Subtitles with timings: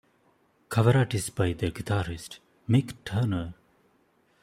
[0.69, 3.53] Cover art is by their guitarist, Mick Turner.